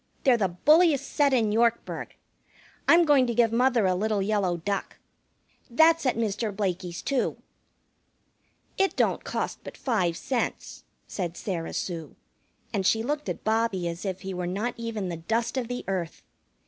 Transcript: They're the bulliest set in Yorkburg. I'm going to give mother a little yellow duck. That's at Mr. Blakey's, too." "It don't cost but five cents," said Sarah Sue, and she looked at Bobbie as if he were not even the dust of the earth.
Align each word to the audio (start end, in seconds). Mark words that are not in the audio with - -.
They're 0.23 0.35
the 0.35 0.47
bulliest 0.47 1.05
set 1.11 1.31
in 1.31 1.51
Yorkburg. 1.51 2.15
I'm 2.87 3.05
going 3.05 3.27
to 3.27 3.35
give 3.35 3.51
mother 3.53 3.85
a 3.85 3.93
little 3.93 4.19
yellow 4.23 4.57
duck. 4.57 4.97
That's 5.69 6.07
at 6.07 6.15
Mr. 6.17 6.51
Blakey's, 6.51 7.03
too." 7.03 7.37
"It 8.79 8.95
don't 8.95 9.23
cost 9.23 9.59
but 9.63 9.77
five 9.77 10.17
cents," 10.17 10.85
said 11.07 11.37
Sarah 11.37 11.73
Sue, 11.75 12.15
and 12.73 12.83
she 12.83 13.03
looked 13.03 13.29
at 13.29 13.43
Bobbie 13.43 13.87
as 13.87 14.03
if 14.03 14.21
he 14.21 14.33
were 14.33 14.47
not 14.47 14.73
even 14.75 15.09
the 15.09 15.17
dust 15.17 15.55
of 15.55 15.67
the 15.67 15.85
earth. 15.87 16.23